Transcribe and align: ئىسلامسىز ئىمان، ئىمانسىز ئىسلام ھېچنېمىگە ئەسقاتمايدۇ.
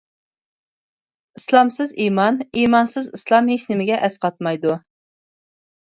ئىسلامسىز 1.41 1.93
ئىمان، 2.07 2.41
ئىمانسىز 2.63 3.13
ئىسلام 3.13 3.55
ھېچنېمىگە 3.55 4.05
ئەسقاتمايدۇ. 4.09 4.79